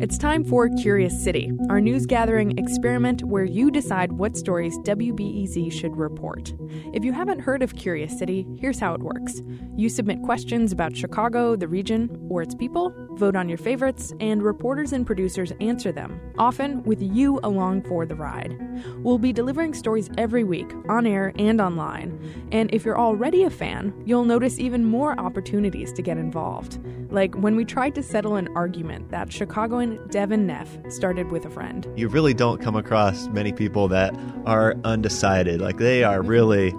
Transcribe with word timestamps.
It's 0.00 0.16
time 0.16 0.42
for 0.42 0.68
Curious 0.68 1.22
City, 1.22 1.50
our 1.68 1.80
news 1.80 2.06
gathering 2.06 2.56
experiment 2.56 3.24
where 3.24 3.44
you 3.44 3.70
decide 3.70 4.12
what 4.12 4.36
stories 4.36 4.78
WBEZ 4.78 5.72
should 5.72 5.96
report. 5.96 6.54
If 6.94 7.04
you 7.04 7.12
haven't 7.12 7.40
heard 7.40 7.62
of 7.62 7.74
Curious 7.74 8.16
City, 8.18 8.46
here's 8.58 8.78
how 8.78 8.94
it 8.94 9.00
works 9.00 9.42
you 9.76 9.88
submit 9.88 10.22
questions 10.22 10.72
about 10.72 10.96
Chicago, 10.96 11.56
the 11.56 11.68
region, 11.68 12.26
or 12.30 12.42
its 12.42 12.54
people, 12.54 12.92
vote 13.12 13.36
on 13.36 13.48
your 13.48 13.58
favorites, 13.58 14.12
and 14.20 14.42
reporters 14.42 14.92
and 14.92 15.06
producers 15.06 15.52
answer 15.60 15.92
them, 15.92 16.20
often 16.38 16.82
with 16.84 17.02
you 17.02 17.38
along 17.42 17.82
for 17.82 18.06
the 18.06 18.14
ride. 18.14 18.56
We'll 18.98 19.18
be 19.18 19.32
delivering 19.32 19.74
stories 19.74 20.10
every 20.16 20.44
week, 20.44 20.72
on 20.88 21.06
air 21.06 21.32
and 21.38 21.60
online. 21.60 22.48
And 22.50 22.72
if 22.72 22.84
you're 22.84 22.98
already 22.98 23.44
a 23.44 23.50
fan, 23.50 23.92
you'll 24.06 24.24
notice 24.24 24.58
even 24.58 24.84
more 24.84 25.18
opportunities 25.20 25.92
to 25.92 26.02
get 26.02 26.18
involved. 26.18 26.78
Like 27.10 27.34
when 27.34 27.56
we 27.56 27.64
tried 27.64 27.94
to 27.94 28.02
settle 28.02 28.36
an 28.36 28.48
argument 28.54 29.10
that 29.10 29.32
Chicagoan 29.32 30.06
Devin 30.08 30.46
Neff 30.46 30.68
started 30.90 31.30
with 31.30 31.46
a 31.46 31.50
friend. 31.50 31.86
You 31.96 32.08
really 32.08 32.34
don't 32.34 32.60
come 32.60 32.76
across 32.76 33.28
many 33.28 33.52
people 33.52 33.88
that 33.88 34.14
are 34.44 34.74
undecided. 34.84 35.60
Like 35.60 35.78
they 35.78 36.04
are 36.04 36.20
really 36.20 36.72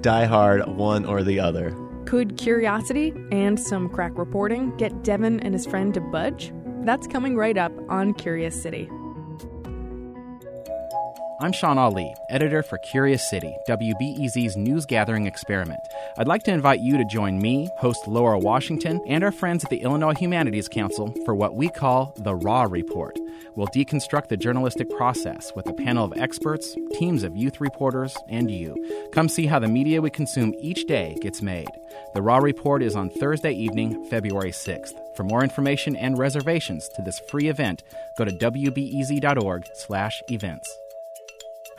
diehard 0.00 0.68
one 0.74 1.06
or 1.06 1.22
the 1.22 1.40
other. 1.40 1.74
Could 2.04 2.36
curiosity 2.36 3.14
and 3.32 3.58
some 3.58 3.88
crack 3.88 4.12
reporting 4.18 4.76
get 4.76 5.02
Devin 5.02 5.40
and 5.40 5.54
his 5.54 5.64
friend 5.64 5.94
to 5.94 6.00
budge? 6.00 6.52
That's 6.82 7.06
coming 7.06 7.34
right 7.34 7.56
up 7.56 7.72
on 7.88 8.12
Curious 8.12 8.60
City. 8.60 8.90
I'm 11.40 11.50
Shawn 11.50 11.78
Allee, 11.78 12.14
editor 12.30 12.62
for 12.62 12.78
Curious 12.78 13.28
City, 13.28 13.56
WBEZ's 13.68 14.56
news 14.56 14.86
gathering 14.86 15.26
experiment. 15.26 15.80
I'd 16.16 16.28
like 16.28 16.44
to 16.44 16.52
invite 16.52 16.78
you 16.78 16.96
to 16.96 17.04
join 17.04 17.40
me, 17.40 17.68
host 17.78 18.06
Laura 18.06 18.38
Washington, 18.38 19.00
and 19.08 19.24
our 19.24 19.32
friends 19.32 19.64
at 19.64 19.70
the 19.70 19.82
Illinois 19.82 20.14
Humanities 20.14 20.68
Council 20.68 21.12
for 21.24 21.34
what 21.34 21.56
we 21.56 21.68
call 21.68 22.14
the 22.18 22.36
Raw 22.36 22.68
Report. 22.70 23.18
We'll 23.56 23.66
deconstruct 23.66 24.28
the 24.28 24.36
journalistic 24.36 24.88
process 24.90 25.50
with 25.56 25.68
a 25.68 25.72
panel 25.72 26.04
of 26.04 26.12
experts, 26.16 26.76
teams 26.92 27.24
of 27.24 27.36
youth 27.36 27.60
reporters, 27.60 28.16
and 28.28 28.48
you. 28.48 28.76
Come 29.12 29.28
see 29.28 29.46
how 29.46 29.58
the 29.58 29.66
media 29.66 30.00
we 30.00 30.10
consume 30.10 30.54
each 30.60 30.84
day 30.84 31.16
gets 31.20 31.42
made. 31.42 31.66
The 32.14 32.22
Raw 32.22 32.38
Report 32.38 32.80
is 32.80 32.94
on 32.94 33.10
Thursday 33.10 33.52
evening, 33.52 34.04
February 34.04 34.52
6th. 34.52 34.94
For 35.16 35.24
more 35.24 35.42
information 35.42 35.96
and 35.96 36.16
reservations 36.16 36.88
to 36.94 37.02
this 37.02 37.18
free 37.28 37.48
event, 37.48 37.82
go 38.16 38.24
to 38.24 38.30
wbez.org/events. 38.30 40.78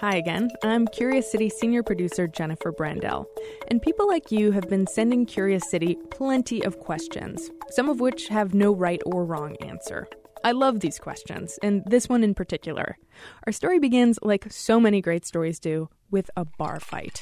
Hi 0.02 0.18
again. 0.18 0.50
I'm 0.62 0.88
Curious 0.88 1.32
City 1.32 1.48
senior 1.48 1.82
producer 1.82 2.28
Jennifer 2.28 2.74
Brandel. 2.74 3.28
And 3.70 3.82
people 3.82 4.10
like 4.10 4.30
you 4.30 4.52
have 4.52 4.68
been 4.70 4.86
sending 4.88 5.26
Curious 5.26 5.72
City 5.72 5.98
plenty 6.12 6.62
of 6.66 6.80
questions, 6.80 7.50
some 7.70 7.88
of 7.88 8.02
which 8.02 8.28
have 8.28 8.54
no 8.54 8.76
right 8.76 9.02
or 9.06 9.24
wrong 9.24 9.56
answer. 9.62 10.06
I 10.44 10.52
love 10.52 10.82
these 10.82 11.00
questions, 11.00 11.58
and 11.64 11.82
this 11.86 12.10
one 12.10 12.26
in 12.26 12.34
particular. 12.34 12.98
Our 13.48 13.54
story 13.54 13.80
begins, 13.80 14.20
like 14.22 14.52
so 14.52 14.82
many 14.82 15.00
great 15.00 15.26
stories 15.26 15.60
do, 15.62 15.88
with 16.12 16.30
a 16.36 16.44
bar 16.44 16.82
fight. 16.82 17.22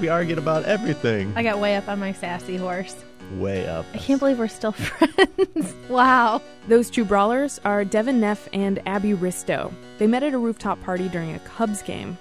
We 0.00 0.08
argued 0.08 0.38
about 0.38 0.66
everything. 0.66 1.32
I 1.34 1.42
got 1.42 1.58
way 1.58 1.74
up 1.74 1.88
on 1.88 1.98
my 1.98 2.12
sassy 2.12 2.56
horse. 2.56 2.94
Way 3.34 3.66
up. 3.68 3.84
I 3.94 3.98
can't 3.98 4.18
believe 4.18 4.38
we're 4.38 4.48
still 4.48 4.72
friends. 4.72 5.74
wow. 5.88 6.40
Those 6.68 6.88
two 6.90 7.04
brawlers 7.04 7.60
are 7.64 7.84
Devin 7.84 8.20
Neff 8.20 8.48
and 8.52 8.80
Abby 8.86 9.12
Risto. 9.12 9.72
They 9.98 10.06
met 10.06 10.22
at 10.22 10.32
a 10.34 10.38
rooftop 10.38 10.80
party 10.82 11.08
during 11.08 11.34
a 11.34 11.38
Cubs 11.40 11.82
game. 11.82 12.16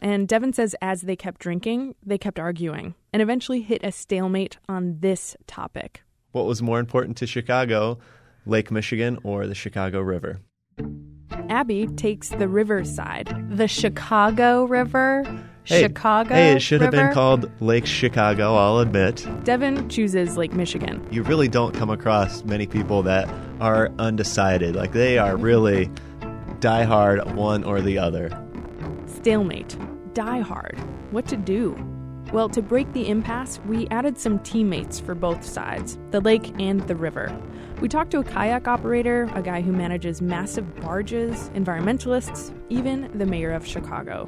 And 0.00 0.28
Devin 0.28 0.52
says 0.52 0.76
as 0.82 1.02
they 1.02 1.16
kept 1.16 1.40
drinking, 1.40 1.94
they 2.04 2.18
kept 2.18 2.38
arguing 2.38 2.94
and 3.12 3.22
eventually 3.22 3.62
hit 3.62 3.82
a 3.82 3.90
stalemate 3.90 4.58
on 4.68 4.98
this 5.00 5.34
topic. 5.46 6.02
What 6.32 6.46
was 6.46 6.60
more 6.62 6.78
important 6.78 7.16
to 7.18 7.26
Chicago, 7.26 7.98
Lake 8.46 8.70
Michigan 8.70 9.18
or 9.24 9.46
the 9.46 9.54
Chicago 9.54 10.00
River? 10.00 10.40
Abby 11.48 11.86
takes 11.86 12.28
the 12.30 12.48
river 12.48 12.84
side. 12.84 13.34
The 13.50 13.68
Chicago 13.68 14.64
River? 14.64 15.24
Hey, 15.64 15.82
Chicago. 15.82 16.34
Hey, 16.34 16.52
it 16.52 16.60
should 16.60 16.82
have 16.82 16.90
been 16.90 17.12
called 17.12 17.50
Lake 17.62 17.86
Chicago, 17.86 18.54
I'll 18.54 18.80
admit. 18.80 19.26
Devin 19.44 19.88
chooses 19.88 20.36
Lake 20.36 20.52
Michigan. 20.52 21.06
You 21.10 21.22
really 21.22 21.48
don't 21.48 21.74
come 21.74 21.88
across 21.88 22.44
many 22.44 22.66
people 22.66 23.02
that 23.04 23.28
are 23.60 23.90
undecided. 23.98 24.76
Like 24.76 24.92
they 24.92 25.16
are 25.16 25.36
really 25.36 25.88
diehard 26.60 27.34
one 27.34 27.64
or 27.64 27.80
the 27.80 27.96
other. 27.96 28.30
Stalemate. 29.06 29.76
Die 30.12 30.40
hard. 30.40 30.78
What 31.10 31.26
to 31.28 31.36
do? 31.36 31.93
Well, 32.34 32.48
to 32.48 32.62
break 32.62 32.92
the 32.92 33.08
impasse, 33.08 33.60
we 33.64 33.86
added 33.92 34.18
some 34.18 34.40
teammates 34.40 34.98
for 34.98 35.14
both 35.14 35.44
sides 35.44 35.96
the 36.10 36.20
lake 36.20 36.52
and 36.58 36.80
the 36.88 36.96
river. 36.96 37.32
We 37.80 37.88
talked 37.88 38.10
to 38.10 38.18
a 38.18 38.24
kayak 38.24 38.66
operator, 38.66 39.30
a 39.36 39.40
guy 39.40 39.60
who 39.60 39.70
manages 39.70 40.20
massive 40.20 40.80
barges, 40.80 41.48
environmentalists, 41.50 42.52
even 42.70 43.08
the 43.16 43.24
mayor 43.24 43.52
of 43.52 43.64
Chicago. 43.64 44.26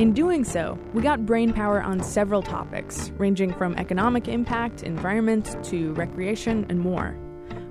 In 0.00 0.12
doing 0.12 0.42
so, 0.42 0.76
we 0.94 1.00
got 1.00 1.26
brain 1.26 1.52
power 1.52 1.80
on 1.80 2.02
several 2.02 2.42
topics, 2.42 3.12
ranging 3.18 3.52
from 3.54 3.76
economic 3.76 4.26
impact, 4.26 4.82
environment, 4.82 5.56
to 5.66 5.92
recreation, 5.92 6.66
and 6.68 6.80
more. 6.80 7.16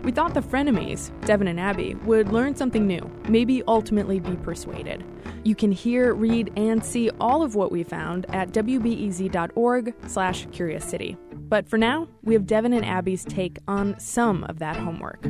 We 0.03 0.11
thought 0.11 0.33
the 0.33 0.41
frenemies, 0.41 1.11
Devin 1.25 1.47
and 1.47 1.59
Abby, 1.59 1.95
would 2.03 2.27
learn 2.27 2.55
something 2.55 2.85
new, 2.85 3.09
maybe 3.29 3.63
ultimately 3.69 4.19
be 4.19 4.35
persuaded. 4.35 5.01
You 5.45 5.55
can 5.55 5.71
hear, 5.71 6.13
read, 6.13 6.51
and 6.57 6.83
see 6.83 7.09
all 7.21 7.41
of 7.41 7.55
what 7.55 7.71
we 7.71 7.83
found 7.83 8.25
at 8.35 8.49
wbez.org 8.49 9.95
slash 10.07 10.45
curious 10.51 10.83
city. 10.83 11.15
But 11.31 11.69
for 11.69 11.77
now, 11.77 12.09
we 12.21 12.33
have 12.33 12.45
Devin 12.45 12.73
and 12.73 12.85
Abby's 12.85 13.23
take 13.23 13.59
on 13.65 13.97
some 13.97 14.43
of 14.43 14.59
that 14.59 14.75
homework. 14.75 15.25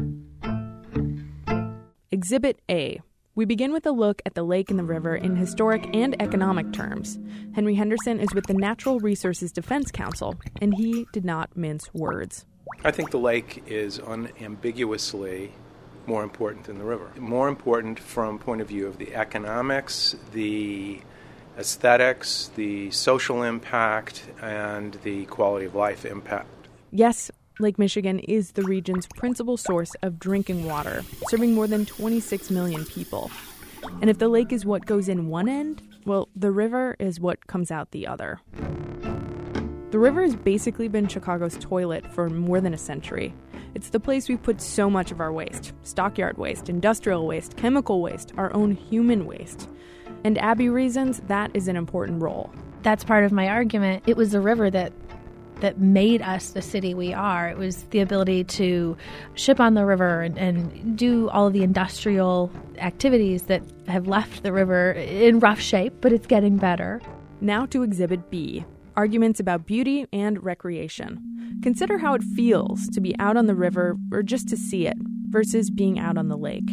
Exhibit 2.12 2.60
A. 2.70 3.00
We 3.36 3.46
begin 3.46 3.74
with 3.74 3.86
a 3.86 3.92
look 3.92 4.22
at 4.26 4.34
the 4.34 4.44
lake 4.44 4.72
and 4.72 4.80
the 4.80 4.84
river 4.84 5.16
in 5.16 5.36
historic 5.36 5.88
and 5.94 6.20
economic 6.20 6.72
terms. 6.74 7.20
Henry 7.54 7.76
Henderson 7.76 8.20
is 8.20 8.34
with 8.34 8.46
the 8.48 8.54
Natural 8.54 9.00
Resources 9.00 9.52
Defense 9.52 9.92
Council, 9.92 10.36
and 10.62 10.76
he 10.76 11.06
did 11.14 11.26
not 11.26 11.56
mince 11.58 11.94
words. 11.94 12.46
I 12.86 12.92
think 12.92 13.12
the 13.12 13.20
lake 13.20 13.64
is 13.68 13.98
unambiguously 13.98 15.54
more 16.06 16.22
important 16.22 16.66
than 16.66 16.78
the 16.78 16.84
river. 16.84 17.10
More 17.18 17.48
important 17.48 17.98
from 17.98 18.40
point 18.40 18.60
of 18.60 18.68
view 18.68 18.88
of 18.88 18.98
the 18.98 19.16
economics, 19.16 20.16
the 20.34 21.00
aesthetics, 21.58 22.52
the 22.56 22.92
social 22.92 23.44
impact, 23.44 24.26
and 24.42 24.96
the 25.04 25.26
quality 25.28 25.66
of 25.66 25.76
life 25.76 26.04
impact. 26.06 26.50
Yes, 26.92 27.32
Lake 27.60 27.80
Michigan 27.80 28.20
is 28.20 28.52
the 28.52 28.64
region's 28.64 29.08
principal 29.08 29.56
source 29.56 29.94
of 30.02 30.20
drinking 30.20 30.66
water, 30.66 31.04
serving 31.30 31.54
more 31.54 31.68
than 31.68 31.86
26 31.86 32.52
million 32.52 32.84
people. 32.86 33.32
And 34.02 34.10
if 34.10 34.18
the 34.18 34.28
lake 34.28 34.52
is 34.52 34.66
what 34.66 34.86
goes 34.86 35.08
in 35.08 35.28
one 35.28 35.48
end, 35.48 35.82
well, 36.06 36.28
the 36.36 36.52
river 36.52 36.98
is 37.00 37.20
what 37.20 37.48
comes 37.48 37.72
out 37.72 37.92
the 37.92 38.08
other. 38.08 38.42
The 39.94 40.00
river 40.00 40.24
has 40.24 40.36
basically 40.36 40.88
been 40.88 41.08
Chicago's 41.08 41.56
toilet 41.60 42.12
for 42.12 42.28
more 42.28 42.60
than 42.60 42.74
a 42.74 42.80
century. 42.80 43.32
It's 43.76 43.90
the 43.90 44.00
place 44.00 44.28
we 44.28 44.38
put 44.38 44.60
so 44.60 44.90
much 44.90 45.12
of 45.12 45.20
our 45.20 45.32
waste 45.32 45.72
stockyard 45.84 46.36
waste, 46.40 46.68
industrial 46.68 47.28
waste, 47.28 47.58
chemical 47.58 48.02
waste, 48.02 48.34
our 48.36 48.52
own 48.56 48.72
human 48.72 49.28
waste. 49.28 49.70
And 50.24 50.40
Abby 50.40 50.68
reasons 50.68 51.20
that 51.28 51.52
is 51.54 51.68
an 51.68 51.76
important 51.76 52.24
role. 52.24 52.52
That's 52.82 53.04
part 53.04 53.24
of 53.24 53.32
my 53.32 53.50
argument. 53.50 54.02
It 54.08 54.18
was 54.18 54.32
the 54.32 54.42
river 54.42 54.72
that 54.72 54.94
that 55.60 55.78
made 55.78 56.24
us 56.24 56.50
the 56.50 56.64
city 56.64 56.96
we 56.96 57.14
are. 57.14 57.50
It 57.50 57.60
was 57.60 57.84
the 57.92 58.00
ability 58.00 58.46
to 58.46 58.98
ship 59.36 59.60
on 59.60 59.76
the 59.76 59.86
river 59.86 60.24
and, 60.24 60.40
and 60.40 60.98
do 60.98 61.30
all 61.30 61.46
of 61.46 61.54
the 61.54 61.62
industrial 61.62 62.50
activities 62.80 63.44
that 63.44 63.62
have 63.88 64.08
left 64.08 64.42
the 64.42 64.54
river 64.54 64.94
in 64.94 65.38
rough 65.38 65.60
shape, 65.60 65.94
but 66.02 66.12
it's 66.12 66.26
getting 66.26 66.58
better. 66.58 67.00
Now 67.42 67.68
to 67.68 67.84
Exhibit 67.84 68.32
B 68.32 68.66
arguments 68.96 69.40
about 69.40 69.66
beauty 69.66 70.06
and 70.14 70.44
recreation. 70.44 71.60
Consider 71.62 71.98
how 71.98 72.14
it 72.14 72.24
feels 72.24 72.88
to 72.90 73.02
be 73.02 73.18
out 73.20 73.38
on 73.38 73.48
the 73.48 73.56
river 73.56 73.98
or 74.12 74.24
just 74.24 74.48
to 74.50 74.58
see 74.58 74.88
it 74.88 74.98
versus 75.30 75.70
being 75.70 76.00
out 76.00 76.18
on 76.18 76.28
the 76.28 76.38
lake. 76.38 76.70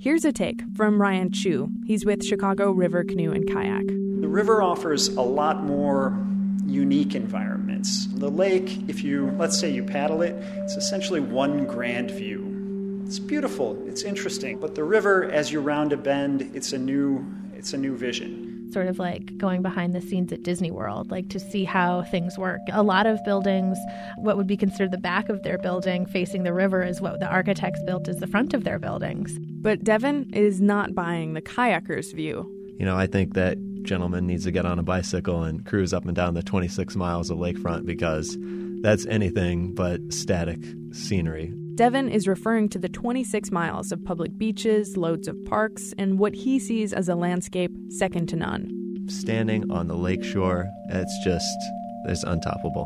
Here's 0.00 0.24
a 0.24 0.32
take 0.32 0.62
from 0.76 1.00
Ryan 1.00 1.30
Chew. 1.30 1.70
He's 1.84 2.04
with 2.04 2.24
Chicago 2.24 2.70
River 2.70 3.04
Canoe 3.04 3.32
and 3.32 3.46
Kayak. 3.48 3.86
The 3.86 4.28
river 4.28 4.62
offers 4.62 5.08
a 5.08 5.22
lot 5.22 5.62
more 5.64 6.18
unique 6.64 7.14
environments. 7.14 8.06
The 8.06 8.30
lake, 8.30 8.88
if 8.88 9.04
you, 9.04 9.30
let's 9.38 9.58
say 9.58 9.70
you 9.70 9.84
paddle 9.84 10.22
it, 10.22 10.34
it's 10.58 10.76
essentially 10.76 11.20
one 11.20 11.66
grand 11.66 12.10
view. 12.10 13.02
It's 13.04 13.18
beautiful, 13.18 13.82
it's 13.86 14.02
interesting, 14.02 14.58
but 14.58 14.74
the 14.74 14.84
river, 14.84 15.24
as 15.24 15.52
you 15.52 15.60
round 15.60 15.92
a 15.92 15.96
bend, 15.96 16.50
it's 16.54 16.72
a 16.72 16.78
new, 16.78 17.26
it's 17.54 17.72
a 17.72 17.78
new 17.78 17.96
vision 17.96 18.49
sort 18.72 18.86
of 18.86 18.98
like 18.98 19.36
going 19.36 19.62
behind 19.62 19.94
the 19.94 20.00
scenes 20.00 20.32
at 20.32 20.42
Disney 20.42 20.70
World, 20.70 21.10
like 21.10 21.28
to 21.30 21.40
see 21.40 21.64
how 21.64 22.02
things 22.04 22.38
work. 22.38 22.60
A 22.72 22.82
lot 22.82 23.06
of 23.06 23.22
buildings, 23.24 23.78
what 24.16 24.36
would 24.36 24.46
be 24.46 24.56
considered 24.56 24.90
the 24.90 24.98
back 24.98 25.28
of 25.28 25.42
their 25.42 25.58
building 25.58 26.06
facing 26.06 26.42
the 26.42 26.52
river, 26.52 26.82
is 26.82 27.00
what 27.00 27.20
the 27.20 27.26
architects 27.26 27.82
built 27.84 28.08
as 28.08 28.16
the 28.16 28.26
front 28.26 28.54
of 28.54 28.64
their 28.64 28.78
buildings. 28.78 29.38
But 29.40 29.84
Devin 29.84 30.32
is 30.32 30.60
not 30.60 30.94
buying 30.94 31.34
the 31.34 31.42
kayaker's 31.42 32.12
view. 32.12 32.48
You 32.78 32.86
know, 32.86 32.96
I 32.96 33.06
think 33.06 33.34
that 33.34 33.58
gentleman 33.82 34.26
needs 34.26 34.44
to 34.44 34.50
get 34.50 34.66
on 34.66 34.78
a 34.78 34.82
bicycle 34.82 35.42
and 35.42 35.64
cruise 35.64 35.92
up 35.92 36.04
and 36.04 36.14
down 36.14 36.34
the 36.34 36.42
26 36.42 36.96
miles 36.96 37.30
of 37.30 37.38
lakefront 37.38 37.86
because 37.86 38.36
that's 38.82 39.06
anything 39.06 39.74
but 39.74 40.00
static 40.12 40.60
scenery. 40.92 41.52
Devin 41.80 42.10
is 42.10 42.28
referring 42.28 42.68
to 42.68 42.78
the 42.78 42.90
26 42.90 43.50
miles 43.50 43.90
of 43.90 44.04
public 44.04 44.36
beaches, 44.36 44.98
loads 44.98 45.26
of 45.26 45.42
parks, 45.46 45.94
and 45.96 46.18
what 46.18 46.34
he 46.34 46.58
sees 46.58 46.92
as 46.92 47.08
a 47.08 47.14
landscape 47.14 47.72
second 47.88 48.28
to 48.28 48.36
none. 48.36 49.06
Standing 49.08 49.70
on 49.70 49.88
the 49.88 49.94
lakeshore, 49.94 50.70
it's 50.90 51.18
just, 51.24 51.56
it's 52.04 52.22
untoppable. 52.22 52.84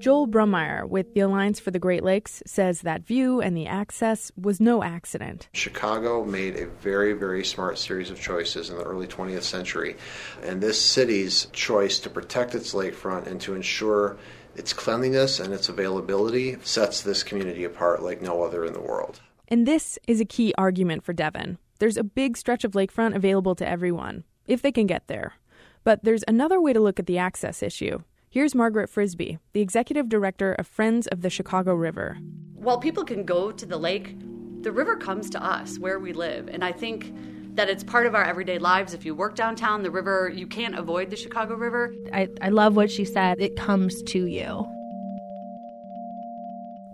Joel 0.00 0.26
Brammeier 0.26 0.88
with 0.88 1.14
the 1.14 1.20
Alliance 1.20 1.60
for 1.60 1.70
the 1.70 1.78
Great 1.78 2.02
Lakes 2.02 2.42
says 2.46 2.80
that 2.80 3.06
view 3.06 3.40
and 3.40 3.56
the 3.56 3.66
access 3.68 4.32
was 4.36 4.58
no 4.58 4.82
accident. 4.82 5.48
Chicago 5.52 6.24
made 6.24 6.56
a 6.56 6.66
very, 6.66 7.12
very 7.12 7.44
smart 7.44 7.78
series 7.78 8.10
of 8.10 8.20
choices 8.20 8.70
in 8.70 8.76
the 8.76 8.82
early 8.82 9.06
20th 9.06 9.42
century. 9.42 9.96
And 10.42 10.60
this 10.60 10.80
city's 10.80 11.46
choice 11.52 12.00
to 12.00 12.10
protect 12.10 12.56
its 12.56 12.74
lakefront 12.74 13.28
and 13.28 13.40
to 13.42 13.54
ensure 13.54 14.16
its 14.54 14.72
cleanliness 14.72 15.40
and 15.40 15.52
its 15.52 15.68
availability 15.68 16.56
sets 16.62 17.00
this 17.00 17.22
community 17.22 17.64
apart 17.64 18.02
like 18.02 18.20
no 18.20 18.42
other 18.42 18.64
in 18.64 18.72
the 18.72 18.80
world. 18.80 19.20
And 19.48 19.66
this 19.66 19.98
is 20.06 20.20
a 20.20 20.24
key 20.24 20.54
argument 20.56 21.04
for 21.04 21.12
Devin. 21.12 21.58
There's 21.78 21.96
a 21.96 22.04
big 22.04 22.36
stretch 22.36 22.64
of 22.64 22.72
lakefront 22.72 23.16
available 23.16 23.54
to 23.56 23.68
everyone, 23.68 24.24
if 24.46 24.62
they 24.62 24.72
can 24.72 24.86
get 24.86 25.06
there. 25.06 25.34
But 25.82 26.04
there's 26.04 26.24
another 26.28 26.60
way 26.60 26.72
to 26.72 26.80
look 26.80 27.00
at 27.00 27.06
the 27.06 27.18
access 27.18 27.62
issue. 27.62 28.00
Here's 28.28 28.54
Margaret 28.54 28.88
Frisbie, 28.88 29.38
the 29.54 29.60
executive 29.60 30.08
director 30.08 30.52
of 30.52 30.66
Friends 30.66 31.06
of 31.08 31.22
the 31.22 31.30
Chicago 31.30 31.74
River. 31.74 32.18
While 32.54 32.78
people 32.78 33.04
can 33.04 33.24
go 33.24 33.50
to 33.50 33.66
the 33.66 33.78
lake, 33.78 34.14
the 34.62 34.70
river 34.70 34.94
comes 34.96 35.30
to 35.30 35.42
us 35.42 35.78
where 35.78 35.98
we 35.98 36.12
live. 36.12 36.48
And 36.48 36.62
I 36.62 36.70
think 36.70 37.12
that 37.54 37.68
it's 37.68 37.84
part 37.84 38.06
of 38.06 38.14
our 38.14 38.24
everyday 38.24 38.58
lives. 38.58 38.94
If 38.94 39.04
you 39.04 39.14
work 39.14 39.34
downtown, 39.34 39.82
the 39.82 39.90
river, 39.90 40.30
you 40.34 40.46
can't 40.46 40.78
avoid 40.78 41.10
the 41.10 41.16
Chicago 41.16 41.54
River. 41.54 41.94
I, 42.12 42.28
I 42.40 42.48
love 42.48 42.76
what 42.76 42.90
she 42.90 43.04
said. 43.04 43.40
It 43.40 43.56
comes 43.56 44.02
to 44.04 44.26
you. 44.26 44.66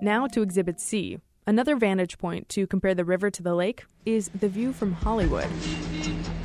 Now 0.01 0.27
to 0.29 0.43
Exhibit 0.43 0.81
C. 0.81 1.19
Another 1.47 1.77
vantage 1.77 2.19
point 2.19 2.49
to 2.51 2.67
compare 2.67 2.95
the 2.95 3.05
river 3.05 3.31
to 3.31 3.43
the 3.43 3.55
lake 3.55 3.85
is 4.05 4.31
the 4.41 4.49
view 4.49 4.73
from 4.73 4.93
Hollywood. 4.93 5.49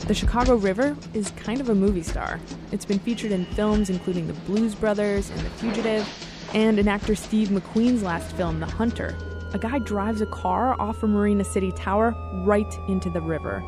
The 0.07 0.13
Chicago 0.13 0.55
River 0.55 0.95
is 1.13 1.31
kind 1.31 1.59
of 1.59 1.69
a 1.69 1.75
movie 1.75 2.03
star. 2.03 2.39
It's 2.71 2.85
been 2.85 2.99
featured 2.99 3.31
in 3.31 3.45
films 3.45 3.89
including 3.89 4.27
The 4.27 4.33
Blues 4.33 4.75
Brothers 4.75 5.29
and 5.31 5.39
The 5.39 5.49
Fugitive, 5.51 6.07
and 6.53 6.77
in 6.77 6.87
actor 6.87 7.15
Steve 7.15 7.47
McQueen's 7.47 8.03
last 8.03 8.35
film, 8.35 8.59
The 8.59 8.67
Hunter. 8.67 9.15
A 9.53 9.59
guy 9.59 9.79
drives 9.79 10.21
a 10.21 10.27
car 10.27 10.79
off 10.79 10.99
from 10.99 11.13
Marina 11.13 11.43
City 11.43 11.71
Tower 11.71 12.15
right 12.45 12.73
into 12.87 13.09
the 13.09 13.21
river. 13.21 13.63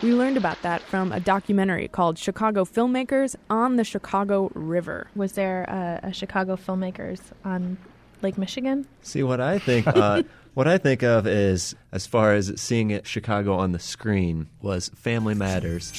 We 0.00 0.14
learned 0.14 0.36
about 0.36 0.62
that 0.62 0.80
from 0.82 1.10
a 1.10 1.18
documentary 1.18 1.88
called 1.88 2.18
Chicago 2.18 2.64
Filmmakers 2.64 3.34
on 3.50 3.74
the 3.74 3.82
Chicago 3.82 4.48
River. 4.54 5.08
Was 5.16 5.32
there 5.32 5.64
a, 5.64 6.08
a 6.08 6.12
Chicago 6.12 6.54
filmmakers 6.54 7.20
on 7.44 7.78
Lake 8.22 8.38
Michigan? 8.38 8.86
See 9.02 9.24
what 9.24 9.40
I 9.40 9.58
think. 9.58 9.88
Uh, 9.88 10.22
what 10.54 10.68
I 10.68 10.78
think 10.78 11.02
of 11.02 11.26
is, 11.26 11.74
as 11.90 12.06
far 12.06 12.32
as 12.34 12.52
seeing 12.60 12.90
it 12.90 13.08
Chicago 13.08 13.54
on 13.54 13.72
the 13.72 13.80
screen, 13.80 14.46
was 14.62 14.88
Family 14.90 15.34
Matters. 15.34 15.92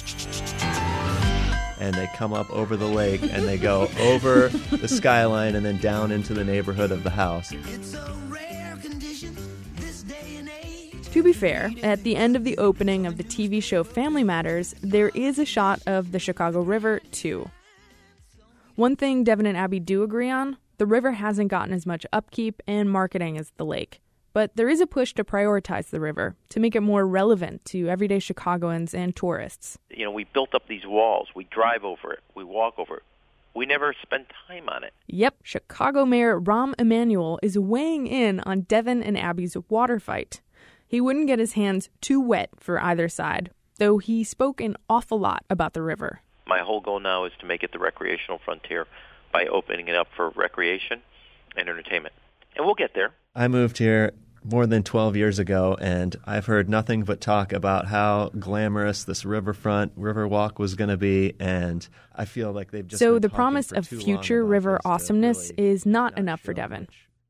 And 1.81 1.93
they 1.93 2.07
come 2.15 2.31
up 2.31 2.49
over 2.51 2.77
the 2.77 2.87
lake 2.87 3.21
and 3.21 3.45
they 3.45 3.57
go 3.57 3.89
over 3.99 4.47
the 4.47 4.87
skyline 4.87 5.55
and 5.55 5.65
then 5.65 5.77
down 5.77 6.11
into 6.11 6.33
the 6.33 6.45
neighborhood 6.45 6.91
of 6.91 7.03
the 7.03 7.09
house. 7.09 7.51
To 11.11 11.23
be 11.23 11.33
fair, 11.33 11.71
at 11.81 12.03
the 12.03 12.15
end 12.15 12.35
of 12.35 12.43
the 12.43 12.57
opening 12.59 13.07
of 13.07 13.17
the 13.17 13.23
TV 13.23 13.63
show 13.63 13.83
Family 13.83 14.23
Matters, 14.23 14.75
there 14.81 15.09
is 15.09 15.39
a 15.39 15.45
shot 15.45 15.81
of 15.87 16.11
the 16.11 16.19
Chicago 16.19 16.61
River, 16.61 17.01
too. 17.11 17.49
One 18.75 18.95
thing 18.95 19.23
Devin 19.23 19.47
and 19.47 19.57
Abby 19.57 19.79
do 19.79 20.03
agree 20.03 20.29
on 20.29 20.57
the 20.77 20.85
river 20.85 21.13
hasn't 21.13 21.49
gotten 21.49 21.73
as 21.73 21.87
much 21.87 22.05
upkeep 22.13 22.61
and 22.67 22.91
marketing 22.91 23.39
as 23.39 23.51
the 23.57 23.65
lake. 23.65 24.01
But 24.33 24.55
there 24.55 24.69
is 24.69 24.79
a 24.81 24.87
push 24.87 25.13
to 25.13 25.23
prioritize 25.23 25.89
the 25.89 25.99
river, 25.99 26.35
to 26.49 26.59
make 26.59 26.75
it 26.75 26.81
more 26.81 27.07
relevant 27.07 27.65
to 27.65 27.89
everyday 27.89 28.19
Chicagoans 28.19 28.93
and 28.93 29.15
tourists. 29.15 29.79
You 29.89 30.05
know, 30.05 30.11
we 30.11 30.25
built 30.25 30.53
up 30.53 30.67
these 30.67 30.85
walls, 30.85 31.29
we 31.35 31.45
drive 31.45 31.83
over 31.83 32.13
it, 32.13 32.19
we 32.35 32.43
walk 32.43 32.75
over 32.77 32.97
it. 32.97 33.03
We 33.55 33.65
never 33.65 33.95
spend 34.01 34.27
time 34.47 34.69
on 34.69 34.83
it. 34.83 34.93
Yep, 35.07 35.37
Chicago 35.41 36.05
Mayor 36.05 36.39
Rahm 36.39 36.75
Emanuel 36.77 37.39
is 37.41 37.57
weighing 37.57 38.05
in 38.05 38.39
on 38.41 38.61
Devin 38.61 39.01
and 39.01 39.17
Abby's 39.17 39.57
water 39.69 39.99
fight. 39.99 40.39
He 40.89 40.99
wouldn't 40.99 41.27
get 41.27 41.37
his 41.37 41.53
hands 41.53 41.87
too 42.01 42.19
wet 42.19 42.49
for 42.57 42.81
either 42.81 43.07
side, 43.07 43.51
though 43.77 43.99
he 43.99 44.23
spoke 44.23 44.59
an 44.59 44.75
awful 44.89 45.19
lot 45.19 45.45
about 45.47 45.73
the 45.73 45.83
river. 45.83 46.21
My 46.47 46.61
whole 46.61 46.81
goal 46.81 46.99
now 46.99 47.25
is 47.25 47.31
to 47.41 47.45
make 47.45 47.61
it 47.61 47.71
the 47.71 47.77
recreational 47.77 48.39
frontier 48.43 48.87
by 49.31 49.45
opening 49.45 49.87
it 49.87 49.95
up 49.95 50.07
for 50.15 50.31
recreation 50.31 51.03
and 51.55 51.69
entertainment. 51.69 52.15
And 52.57 52.65
we'll 52.65 52.73
get 52.73 52.95
there. 52.95 53.13
I 53.35 53.47
moved 53.47 53.77
here 53.77 54.13
more 54.43 54.65
than 54.65 54.81
12 54.81 55.15
years 55.15 55.37
ago, 55.37 55.77
and 55.79 56.15
I've 56.25 56.47
heard 56.47 56.67
nothing 56.67 57.03
but 57.03 57.21
talk 57.21 57.53
about 57.53 57.85
how 57.85 58.29
glamorous 58.39 59.03
this 59.03 59.25
riverfront 59.25 59.95
riverwalk 59.95 60.57
was 60.57 60.73
going 60.73 60.89
to 60.89 60.97
be, 60.97 61.35
and 61.39 61.87
I 62.15 62.25
feel 62.25 62.51
like 62.51 62.71
they've 62.71 62.87
just 62.87 62.99
so 62.99 63.19
the 63.19 63.29
promise 63.29 63.71
of 63.71 63.87
future 63.87 64.43
river 64.43 64.79
awesomeness 64.83 65.51
really 65.55 65.69
is 65.69 65.85
not 65.85 66.17
enough 66.17 66.41
for 66.41 66.53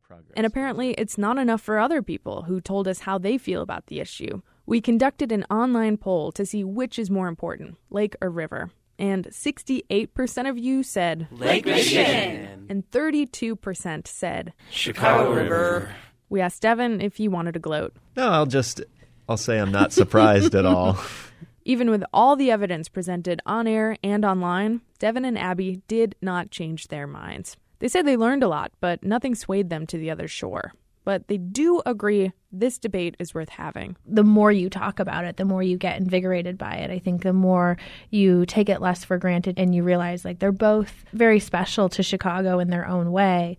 Devin. 0.09 0.33
And 0.35 0.45
apparently, 0.45 0.91
it's 0.91 1.17
not 1.17 1.37
enough 1.37 1.61
for 1.61 1.77
other 1.77 2.01
people 2.01 2.43
who 2.43 2.59
told 2.59 2.87
us 2.87 2.99
how 2.99 3.17
they 3.17 3.37
feel 3.37 3.61
about 3.61 3.87
the 3.87 3.99
issue. 3.99 4.41
We 4.65 4.81
conducted 4.81 5.31
an 5.31 5.45
online 5.49 5.97
poll 5.97 6.31
to 6.33 6.45
see 6.45 6.63
which 6.63 6.99
is 6.99 7.09
more 7.09 7.27
important, 7.27 7.77
lake 7.89 8.15
or 8.21 8.29
river. 8.29 8.71
And 8.97 9.27
68% 9.27 10.49
of 10.49 10.57
you 10.57 10.83
said 10.83 11.27
Lake 11.31 11.65
Michigan. 11.65 12.67
And 12.69 12.89
32% 12.91 14.07
said 14.07 14.53
Chicago 14.69 15.33
River. 15.33 15.89
We 16.27 16.41
asked 16.41 16.61
Devin 16.61 17.01
if 17.01 17.15
he 17.15 17.27
wanted 17.27 17.53
to 17.53 17.59
gloat. 17.59 17.95
No, 18.15 18.29
I'll 18.29 18.45
just 18.45 18.81
I'll 19.27 19.37
say 19.37 19.57
I'm 19.59 19.71
not 19.71 19.93
surprised 19.93 20.53
at 20.53 20.65
all. 20.65 20.99
Even 21.65 21.89
with 21.89 22.03
all 22.11 22.35
the 22.35 22.51
evidence 22.51 22.89
presented 22.89 23.41
on 23.45 23.67
air 23.67 23.95
and 24.03 24.25
online, 24.25 24.81
Devin 24.97 25.23
and 25.23 25.37
Abby 25.37 25.81
did 25.87 26.15
not 26.21 26.51
change 26.51 26.87
their 26.87 27.07
minds. 27.07 27.57
They 27.79 27.87
said 27.87 28.05
they 28.05 28.17
learned 28.17 28.43
a 28.43 28.47
lot, 28.47 28.71
but 28.79 29.03
nothing 29.03 29.35
swayed 29.35 29.69
them 29.69 29.87
to 29.87 29.97
the 29.97 30.11
other 30.11 30.27
shore. 30.27 30.73
But 31.05 31.27
they 31.27 31.37
do 31.37 31.81
agree 31.85 32.33
this 32.51 32.77
debate 32.77 33.15
is 33.19 33.33
worth 33.33 33.49
having. 33.49 33.95
The 34.05 34.23
more 34.23 34.51
you 34.51 34.69
talk 34.69 34.99
about 34.99 35.25
it, 35.25 35.37
the 35.37 35.45
more 35.45 35.63
you 35.63 35.77
get 35.77 35.97
invigorated 35.97 36.57
by 36.57 36.75
it. 36.75 36.91
I 36.91 36.99
think 36.99 37.23
the 37.23 37.33
more 37.33 37.77
you 38.09 38.45
take 38.45 38.69
it 38.69 38.81
less 38.81 39.03
for 39.03 39.17
granted 39.17 39.57
and 39.57 39.73
you 39.73 39.83
realize 39.83 40.25
like 40.25 40.39
they're 40.39 40.51
both 40.51 41.05
very 41.13 41.39
special 41.39 41.89
to 41.89 42.03
Chicago 42.03 42.59
in 42.59 42.69
their 42.69 42.85
own 42.85 43.11
way, 43.11 43.57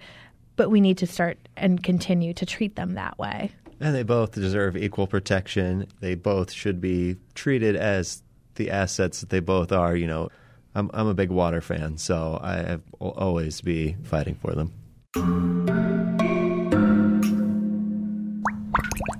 but 0.57 0.71
we 0.71 0.81
need 0.81 0.99
to 0.99 1.07
start 1.07 1.39
and 1.57 1.83
continue 1.83 2.35
to 2.35 2.47
treat 2.47 2.77
them 2.77 2.95
that 2.95 3.19
way. 3.19 3.53
And 3.81 3.95
they 3.95 4.03
both 4.03 4.33
deserve 4.33 4.77
equal 4.77 5.07
protection. 5.07 5.87
They 6.01 6.15
both 6.15 6.53
should 6.53 6.81
be 6.81 7.17
treated 7.35 7.75
as 7.75 8.23
the 8.57 8.71
assets 8.71 9.21
that 9.21 9.31
they 9.31 9.41
both 9.41 9.73
are, 9.73 9.97
you 9.97 10.07
know, 10.07 10.29
I'm 10.75 10.91
I'm 10.95 11.07
a 11.07 11.15
big 11.15 11.31
water 11.31 11.61
fan, 11.61 11.99
so 11.99 12.39
I 12.43 12.79
will 12.99 13.13
always 13.13 13.61
be 13.61 13.97
fighting 14.05 14.37
for 14.37 14.53
them. 14.53 14.73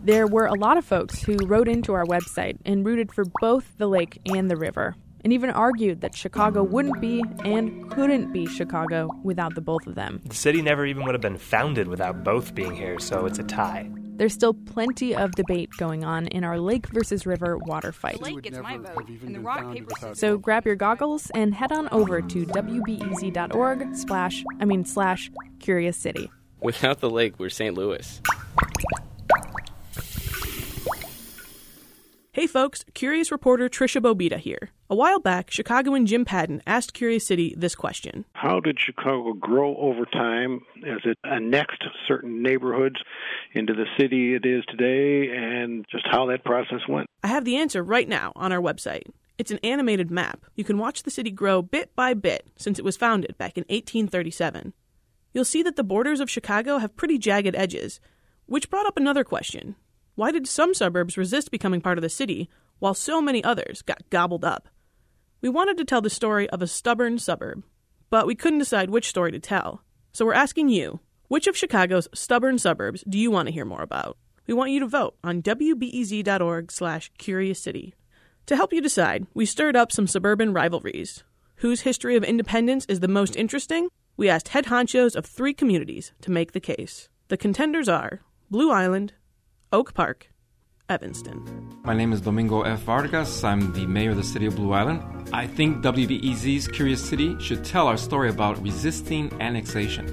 There 0.03 0.27
were 0.27 0.47
a 0.47 0.55
lot 0.55 0.77
of 0.77 0.85
folks 0.85 1.23
who 1.23 1.37
wrote 1.45 1.69
into 1.69 1.93
our 1.93 2.05
website 2.05 2.57
and 2.65 2.87
rooted 2.87 3.13
for 3.13 3.25
both 3.41 3.77
the 3.79 3.87
lake 3.87 4.19
and 4.27 4.51
the 4.51 4.57
river, 4.57 4.97
and 5.23 5.33
even 5.33 5.51
argued 5.51 6.01
that 6.01 6.17
Chicago 6.17 6.63
wouldn't 6.63 7.01
be 7.01 7.23
and 7.45 7.91
couldn't 7.91 8.33
be 8.33 8.47
Chicago 8.47 9.09
without 9.23 9.55
the 9.55 9.61
both 9.61 9.87
of 9.87 9.95
them. 9.95 10.21
The 10.25 10.35
city 10.35 10.63
never 10.63 10.87
even 10.87 11.05
would 11.05 11.15
have 11.15 11.21
been 11.21 11.37
founded 11.39 11.87
without 11.89 12.25
both 12.25 12.55
being 12.55 12.75
here, 12.75 12.99
so 12.99 13.27
it's 13.27 13.39
a 13.39 13.45
tie. 13.45 13.91
There's 14.21 14.35
still 14.35 14.53
plenty 14.53 15.17
of 15.17 15.33
debate 15.33 15.71
going 15.79 16.05
on 16.05 16.27
in 16.27 16.45
our 16.45 16.61
lake 16.61 16.87
versus 16.89 17.25
river 17.25 17.57
water 17.57 17.91
fight. 17.91 18.21
Lake 18.21 18.43
gets 18.43 18.59
my 18.59 18.77
vote, 18.77 19.09
and 19.09 19.35
the 19.35 19.41
rock 19.41 19.73
paper 19.73 20.15
So 20.15 20.37
grab 20.37 20.67
your 20.67 20.77
goggles 20.77 21.31
and 21.31 21.55
head 21.55 21.73
on 21.73 21.89
over 21.89 22.21
to 22.21 22.45
wbez.org 22.45 23.97
slash 23.97 24.45
I 24.61 24.67
mean 24.67 24.85
slash 24.85 25.31
Curious 25.59 25.97
City. 25.97 26.31
Without 26.61 27.01
the 27.01 27.09
lake, 27.09 27.39
we're 27.39 27.49
St. 27.49 27.75
Louis. 27.75 28.21
Hey 32.33 32.47
folks, 32.47 32.85
Curious 32.93 33.33
reporter 33.33 33.71
Tricia 33.71 34.03
Bobeda 34.03 34.37
here. 34.39 34.69
A 34.93 34.97
while 34.97 35.21
back, 35.21 35.53
Chicagoan 35.53 36.05
Jim 36.05 36.25
Padden 36.25 36.63
asked 36.67 36.95
Curious 36.95 37.25
City 37.25 37.55
this 37.57 37.77
question 37.77 38.25
How 38.33 38.59
did 38.59 38.77
Chicago 38.81 39.35
grow 39.35 39.77
over 39.77 40.05
time 40.05 40.63
as 40.85 40.99
it 41.05 41.17
annexed 41.23 41.85
certain 42.09 42.43
neighborhoods 42.43 42.97
into 43.53 43.73
the 43.73 43.87
city 43.97 44.35
it 44.35 44.45
is 44.45 44.65
today, 44.67 45.31
and 45.31 45.87
just 45.89 46.09
how 46.11 46.27
that 46.27 46.45
process 46.45 46.81
went? 46.89 47.07
I 47.23 47.29
have 47.29 47.45
the 47.45 47.55
answer 47.59 47.85
right 47.85 48.09
now 48.09 48.33
on 48.35 48.51
our 48.51 48.61
website. 48.61 49.05
It's 49.39 49.53
an 49.53 49.61
animated 49.63 50.11
map. 50.11 50.45
You 50.57 50.65
can 50.65 50.77
watch 50.77 51.05
the 51.05 51.11
city 51.13 51.31
grow 51.31 51.63
bit 51.63 51.95
by 51.95 52.13
bit 52.13 52.49
since 52.57 52.77
it 52.77 52.85
was 52.85 52.97
founded 52.97 53.39
back 53.39 53.57
in 53.57 53.63
1837. 53.69 54.73
You'll 55.33 55.45
see 55.45 55.63
that 55.63 55.77
the 55.77 55.85
borders 55.85 56.19
of 56.19 56.29
Chicago 56.29 56.79
have 56.79 56.97
pretty 56.97 57.17
jagged 57.17 57.55
edges, 57.55 58.01
which 58.47 58.69
brought 58.69 58.87
up 58.87 58.97
another 58.97 59.23
question 59.23 59.77
why 60.17 60.33
did 60.33 60.49
some 60.49 60.75
suburbs 60.75 61.17
resist 61.17 61.53
becoming 61.53 61.81
part 61.81 61.97
of 61.97 62.03
the 62.03 62.09
city, 62.09 62.51
while 62.81 62.93
so 62.93 63.23
many 63.23 63.45
others 63.45 63.83
got 63.83 64.11
gobbled 64.11 64.45
up? 64.45 64.69
We 65.41 65.49
wanted 65.49 65.79
to 65.79 65.85
tell 65.85 66.03
the 66.03 66.11
story 66.11 66.49
of 66.51 66.61
a 66.61 66.67
stubborn 66.67 67.19
suburb, 67.19 67.65
but 68.11 68.27
we 68.27 68.35
couldn't 68.35 68.59
decide 68.59 68.91
which 68.91 69.09
story 69.09 69.33
to 69.33 69.39
tell. 69.39 69.83
So 70.13 70.27
we're 70.27 70.35
asking 70.35 70.69
you 70.69 71.01
which 71.29 71.47
of 71.47 71.57
Chicago's 71.57 72.09
stubborn 72.13 72.59
suburbs 72.59 73.05
do 73.09 73.19
you 73.19 73.31
want 73.31 73.47
to 73.47 73.53
hear 73.53 73.65
more 73.65 73.83
about? 73.83 74.19
We 74.47 74.55
want 74.55 74.73
you 74.73 74.81
to 74.81 74.87
vote 74.87 75.17
on 75.23 75.43
wbez.org 75.43 76.73
slash 76.73 77.11
curious 77.17 77.61
city. 77.61 77.95
To 78.47 78.57
help 78.57 78.73
you 78.73 78.81
decide, 78.81 79.27
we 79.33 79.47
stirred 79.47 79.77
up 79.77 79.93
some 79.93 80.07
suburban 80.07 80.53
rivalries. 80.53 81.23
Whose 81.57 81.83
history 81.83 82.17
of 82.17 82.25
independence 82.25 82.85
is 82.87 83.01
the 83.01 83.09
most 83.09 83.37
interesting? 83.37 83.89
We 84.17 84.29
asked 84.29 84.49
head 84.49 84.67
honchos 84.67 85.15
of 85.15 85.25
three 85.25 85.55
communities 85.55 86.13
to 86.23 86.31
make 86.31 86.53
the 86.53 86.61
case. 86.61 87.09
The 87.29 87.37
contenders 87.37 87.89
are 87.89 88.21
Blue 88.51 88.73
Island, 88.73 89.15
Oak 89.73 89.95
Park, 89.95 90.30
Evanston. 90.91 91.43
My 91.85 91.95
name 91.95 92.13
is 92.13 92.21
Domingo 92.21 92.63
F. 92.63 92.81
Vargas. 92.81 93.45
I'm 93.45 93.73
the 93.73 93.87
mayor 93.87 94.11
of 94.11 94.17
the 94.17 94.25
city 94.25 94.47
of 94.47 94.57
Blue 94.57 94.73
Island. 94.73 95.01
I 95.33 95.47
think 95.47 95.83
WBEZ's 95.85 96.69
Curious 96.69 97.03
City 97.03 97.39
should 97.39 97.65
tell 97.65 97.87
our 97.87 97.97
story 97.97 98.29
about 98.29 98.61
resisting 98.63 99.33
annexation. 99.41 100.07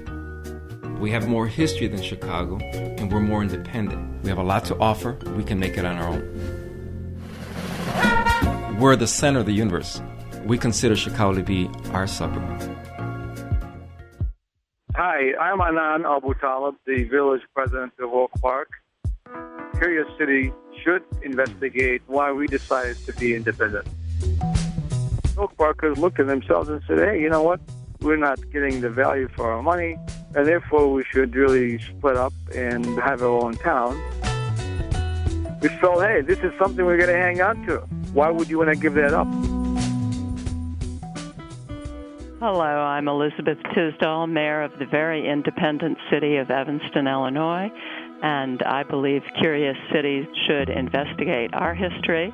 We 0.99 1.11
have 1.11 1.27
more 1.27 1.47
history 1.47 1.87
than 1.87 2.01
Chicago, 2.01 2.57
and 2.97 3.11
we're 3.11 3.19
more 3.19 3.41
independent. 3.41 4.23
We 4.23 4.29
have 4.29 4.37
a 4.37 4.43
lot 4.43 4.65
to 4.65 4.77
offer. 4.77 5.17
We 5.35 5.43
can 5.43 5.59
make 5.59 5.77
it 5.77 5.85
on 5.85 5.97
our 5.97 6.07
own. 6.09 6.21
We're 8.79 8.95
the 8.95 9.07
center 9.07 9.39
of 9.39 9.47
the 9.47 9.53
universe. 9.53 10.01
We 10.45 10.57
consider 10.57 10.95
Chicago 10.95 11.35
to 11.37 11.43
be 11.43 11.69
our 11.91 12.07
suburb. 12.07 12.61
Hi, 14.95 15.33
I'm 15.39 15.59
Anan 15.59 16.05
Abu-Taleb, 16.05 16.75
the 16.85 17.03
village 17.03 17.41
president 17.53 17.93
of 17.99 18.13
Oak 18.13 18.31
Park. 18.41 18.69
Curious 19.77 20.07
City 20.17 20.51
should 20.83 21.03
investigate 21.21 22.01
why 22.07 22.31
we 22.31 22.47
decided 22.47 22.97
to 23.05 23.13
be 23.13 23.35
independent. 23.35 23.87
Oak 25.37 25.55
Parkers 25.55 25.97
looked 25.99 26.19
at 26.19 26.25
themselves 26.25 26.67
and 26.69 26.81
said, 26.87 26.97
hey, 26.97 27.21
you 27.21 27.29
know 27.29 27.43
what? 27.43 27.59
We're 28.01 28.17
not 28.17 28.39
getting 28.51 28.81
the 28.81 28.89
value 28.89 29.27
for 29.35 29.51
our 29.51 29.61
money 29.61 29.97
and 30.35 30.47
therefore 30.47 30.91
we 30.91 31.03
should 31.03 31.35
really 31.35 31.79
split 31.79 32.17
up 32.17 32.33
and 32.55 32.85
have 32.99 33.21
our 33.21 33.27
own 33.27 33.55
town. 33.57 33.95
We 35.61 35.69
felt, 35.69 36.01
hey, 36.01 36.21
this 36.21 36.39
is 36.39 36.51
something 36.59 36.85
we're 36.85 36.97
going 36.97 37.09
to 37.09 37.21
hang 37.21 37.41
on 37.41 37.65
to. 37.67 37.77
Why 38.13 38.29
would 38.29 38.49
you 38.49 38.57
want 38.57 38.69
to 38.69 38.75
give 38.75 38.95
that 38.95 39.13
up? 39.13 39.27
Hello, 42.39 42.61
I'm 42.61 43.07
Elizabeth 43.07 43.57
Tisdahl, 43.75 44.29
mayor 44.29 44.61
of 44.61 44.77
the 44.77 44.85
very 44.85 45.27
independent 45.27 45.97
city 46.11 46.37
of 46.37 46.51
Evanston, 46.51 47.07
Illinois, 47.07 47.71
and 48.21 48.61
I 48.63 48.83
believe 48.83 49.21
Curious 49.39 49.77
City 49.93 50.27
should 50.47 50.69
investigate 50.69 51.53
our 51.53 51.73
history 51.73 52.33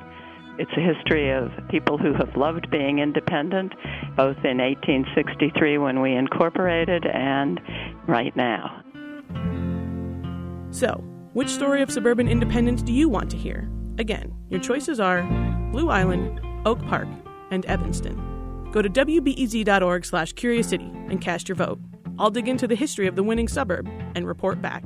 it's 0.56 0.70
a 0.76 0.80
history 0.80 1.30
of 1.32 1.50
people 1.68 1.98
who 1.98 2.12
have 2.14 2.36
loved 2.36 2.70
being 2.70 3.00
independent, 3.00 3.72
both 4.16 4.36
in 4.44 4.58
1863 4.58 5.78
when 5.78 6.00
we 6.00 6.14
incorporated 6.14 7.04
and 7.06 7.60
right 8.06 8.34
now. 8.36 8.80
So, 10.70 11.02
which 11.32 11.48
story 11.48 11.82
of 11.82 11.90
suburban 11.90 12.28
independence 12.28 12.82
do 12.82 12.92
you 12.92 13.08
want 13.08 13.30
to 13.30 13.36
hear? 13.36 13.68
Again, 13.98 14.32
your 14.48 14.60
choices 14.60 15.00
are 15.00 15.22
Blue 15.72 15.88
Island, 15.88 16.40
Oak 16.64 16.80
Park, 16.86 17.08
and 17.50 17.66
Evanston. 17.66 18.70
Go 18.70 18.80
to 18.80 18.88
wbez.org 18.88 20.04
slash 20.04 20.32
curious 20.34 20.68
city 20.68 20.90
and 21.08 21.20
cast 21.20 21.48
your 21.48 21.56
vote. 21.56 21.80
I'll 22.16 22.30
dig 22.30 22.48
into 22.48 22.68
the 22.68 22.76
history 22.76 23.08
of 23.08 23.16
the 23.16 23.24
winning 23.24 23.48
suburb 23.48 23.88
and 24.14 24.26
report 24.26 24.62
back. 24.62 24.84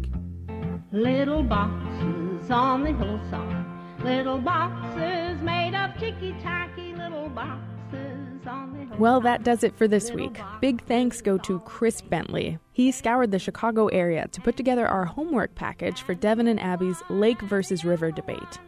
Little 0.91 1.43
boxes 1.43 2.51
on 2.51 2.83
the 2.83 2.93
hillside 2.93 3.67
Little 4.03 4.39
boxes 4.39 5.43
made 5.43 5.75
of 5.75 5.95
ticky 5.99 6.33
tacky 6.41 6.95
little 6.95 7.29
boxes 7.29 8.47
on 8.47 8.73
the 8.73 8.79
hillside. 8.79 8.99
Well, 8.99 9.21
that 9.21 9.45
does 9.45 9.65
it 9.65 9.77
for 9.77 9.87
this 9.87 10.11
week. 10.13 10.41
Big 10.63 10.83
thanks 10.85 11.21
go 11.21 11.37
to 11.39 11.61
Chris 11.61 12.01
Bentley. 12.01 12.59
He 12.73 12.91
scoured 12.91 13.33
the 13.33 13.39
Chicago 13.39 13.89
area 13.89 14.29
to 14.29 14.41
put 14.41 14.57
together 14.57 14.89
our 14.89 15.05
homework 15.05 15.55
package 15.55 16.01
for 16.01 16.15
Devin 16.15 16.47
and 16.47 16.59
Abby's 16.59 17.03
Lake 17.11 17.43
versus 17.43 17.85
River 17.85 18.11
debate. 18.11 18.59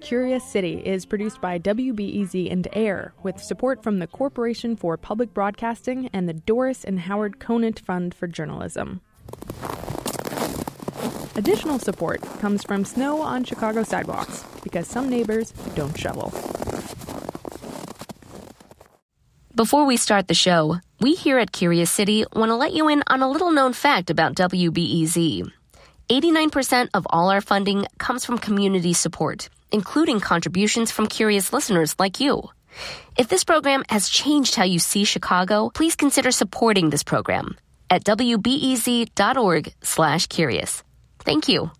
Curious 0.00 0.44
City 0.44 0.82
is 0.84 1.06
produced 1.06 1.40
by 1.40 1.58
WBEZ 1.58 2.52
and 2.52 2.68
AIR 2.74 3.14
with 3.22 3.40
support 3.40 3.82
from 3.82 4.00
the 4.00 4.06
Corporation 4.06 4.76
for 4.76 4.98
Public 4.98 5.32
Broadcasting 5.32 6.10
and 6.12 6.28
the 6.28 6.34
Doris 6.34 6.84
and 6.84 7.00
Howard 7.00 7.38
Conant 7.38 7.80
Fund 7.80 8.14
for 8.14 8.26
Journalism. 8.26 9.00
Additional 11.36 11.78
support 11.78 12.20
comes 12.40 12.64
from 12.64 12.84
snow 12.84 13.22
on 13.22 13.44
Chicago 13.44 13.84
sidewalks 13.84 14.44
because 14.62 14.88
some 14.88 15.08
neighbors 15.08 15.52
don't 15.74 15.96
shovel. 15.96 16.32
Before 19.54 19.84
we 19.84 19.96
start 19.96 20.26
the 20.26 20.34
show, 20.34 20.80
we 21.00 21.14
here 21.14 21.38
at 21.38 21.52
Curious 21.52 21.88
City 21.90 22.24
want 22.32 22.50
to 22.50 22.56
let 22.56 22.72
you 22.72 22.88
in 22.88 23.04
on 23.06 23.22
a 23.22 23.30
little 23.30 23.52
known 23.52 23.74
fact 23.74 24.10
about 24.10 24.34
WBEZ. 24.34 25.48
89% 26.08 26.88
of 26.94 27.06
all 27.10 27.30
our 27.30 27.40
funding 27.40 27.86
comes 27.98 28.24
from 28.24 28.38
community 28.38 28.92
support, 28.92 29.48
including 29.70 30.18
contributions 30.18 30.90
from 30.90 31.06
curious 31.06 31.52
listeners 31.52 31.94
like 31.98 32.18
you. 32.18 32.42
If 33.16 33.28
this 33.28 33.44
program 33.44 33.84
has 33.88 34.08
changed 34.08 34.56
how 34.56 34.64
you 34.64 34.80
see 34.80 35.04
Chicago, 35.04 35.70
please 35.70 35.94
consider 35.94 36.32
supporting 36.32 36.90
this 36.90 37.04
program 37.04 37.56
at 37.88 38.02
wbez.org/curious. 38.04 40.82
Thank 41.24 41.48
you. 41.48 41.70